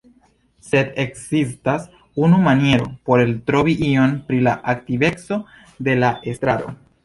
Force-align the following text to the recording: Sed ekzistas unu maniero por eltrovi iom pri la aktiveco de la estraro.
Sed 0.67 0.87
ekzistas 1.03 1.85
unu 2.23 2.39
maniero 2.49 2.89
por 3.11 3.23
eltrovi 3.27 3.77
iom 3.91 4.19
pri 4.31 4.43
la 4.49 4.57
aktiveco 4.77 5.41
de 5.91 6.01
la 6.03 6.15
estraro. 6.35 6.79